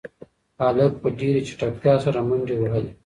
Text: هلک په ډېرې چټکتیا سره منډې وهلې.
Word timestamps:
هلک 0.61 0.91
په 1.03 1.07
ډېرې 1.19 1.41
چټکتیا 1.47 1.93
سره 2.05 2.19
منډې 2.27 2.55
وهلې. 2.57 2.91